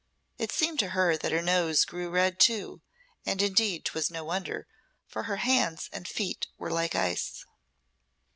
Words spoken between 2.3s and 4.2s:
too, and indeed 'twas